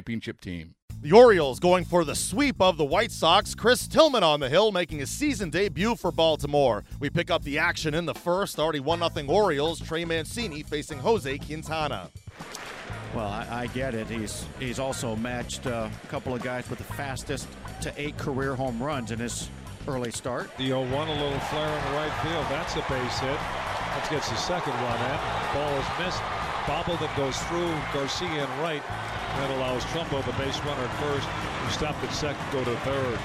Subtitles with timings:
[0.00, 0.74] championship team.
[1.02, 3.54] The Orioles going for the sweep of the White Sox.
[3.54, 6.84] Chris Tillman on the hill making his season debut for Baltimore.
[7.00, 8.58] We pick up the action in the first.
[8.58, 9.78] Already 1 0 Orioles.
[9.80, 12.10] Trey Mancini facing Jose Quintana.
[13.14, 14.06] Well, I, I get it.
[14.08, 17.46] He's he's also matched uh, a couple of guys with the fastest
[17.82, 19.50] to eight career home runs in his
[19.86, 20.50] early start.
[20.56, 22.46] The 0 1, a little flare in the right field.
[22.48, 23.38] That's a base hit.
[23.38, 25.18] That gets the second one in.
[25.54, 26.49] Ball is missed.
[26.66, 28.82] Bobbled and goes through Garcia and right.
[29.36, 33.18] That allows Trumbo, the base runner at first, who stopped at second, go to third.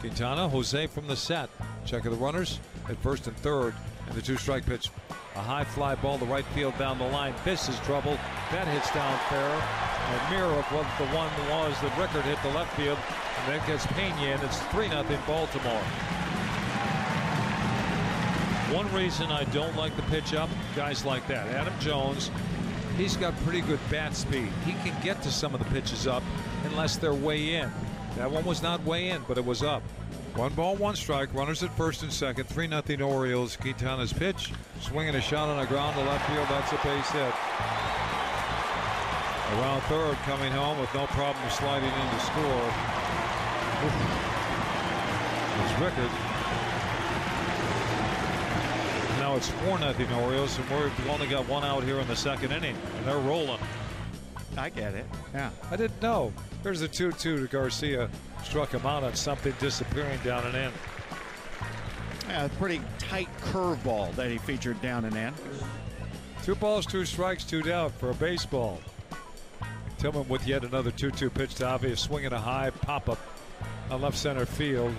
[0.00, 1.50] Quintana, Jose from the set.
[1.84, 2.58] Check of the runners
[2.88, 3.74] at first and third.
[4.06, 4.90] And the two strike pitch.
[5.36, 7.34] A high fly ball to right field down the line.
[7.44, 8.18] This is trouble.
[8.50, 9.46] That hits down fair.
[9.46, 12.98] A mirror of what the one was that Rickard hit the left field.
[13.38, 14.40] And that gets Pena in.
[14.40, 15.82] It's 3 0 Baltimore.
[18.72, 21.48] One reason I don't like the pitch up, guys like that.
[21.48, 22.30] Adam Jones,
[22.96, 24.48] he's got pretty good bat speed.
[24.64, 26.22] He can get to some of the pitches up
[26.64, 27.68] unless they're way in.
[28.16, 29.82] That one was not way in, but it was up.
[30.36, 31.34] One ball, one strike.
[31.34, 32.44] Runners at first and second.
[32.44, 33.56] 3 0 Orioles.
[33.56, 34.52] Quintana's pitch.
[34.80, 36.46] Swinging a shot on the ground to left field.
[36.48, 37.34] That's a base hit.
[39.58, 42.72] Around third, coming home with no problem sliding in to score.
[45.64, 46.29] It's Rickard.
[49.40, 52.76] It's 4 0 Orioles, and we've only got one out here in the second inning,
[52.98, 53.58] and they're rolling.
[54.58, 55.06] I get it.
[55.32, 55.48] Yeah.
[55.70, 56.30] I didn't know.
[56.62, 58.10] There's a 2 2 to Garcia.
[58.44, 60.72] Struck him out on something disappearing down and in.
[62.28, 65.32] Yeah, a pretty tight curveball that he featured down and in.
[66.42, 68.78] Two balls, two strikes, two down for a baseball.
[69.96, 73.18] Tillman with yet another 2 2 pitch to Avi, swinging a high pop up
[73.90, 74.94] on left center field.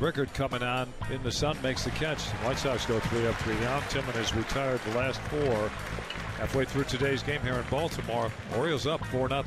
[0.00, 2.22] Rickard coming on in the sun makes the catch.
[2.42, 3.82] White Sox go three up, three down.
[3.90, 5.70] Tillman has retired the last four.
[6.38, 9.42] Halfway through today's game here in Baltimore, Orioles up 4 0.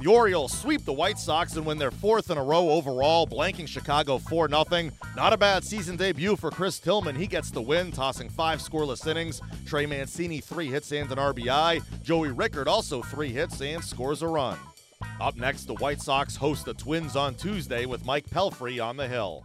[0.00, 3.68] The Orioles sweep the White Sox and win their fourth in a row overall, blanking
[3.68, 4.90] Chicago 4 0.
[5.14, 7.14] Not a bad season debut for Chris Tillman.
[7.14, 9.42] He gets the win, tossing five scoreless innings.
[9.66, 11.82] Trey Mancini, three hits and an RBI.
[12.02, 14.56] Joey Rickard, also three hits and scores a run.
[15.20, 19.06] Up next, the White Sox host the Twins on Tuesday with Mike Pelfrey on the
[19.06, 19.44] hill.